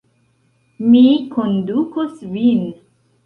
[0.85, 1.03] Mi
[1.35, 2.65] kondukos vin.